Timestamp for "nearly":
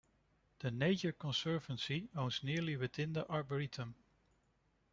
2.43-2.75